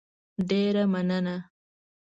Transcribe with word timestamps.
ډېره 0.49 0.81
مننه 0.93 1.37